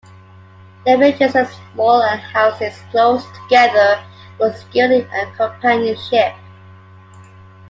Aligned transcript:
Their 0.83 0.97
villages 0.97 1.35
are 1.35 1.45
small 1.75 2.01
and 2.01 2.19
houses, 2.19 2.73
close 2.89 3.23
together, 3.43 4.03
for 4.39 4.51
security 4.51 5.07
and 5.13 5.31
companionship. 5.35 6.33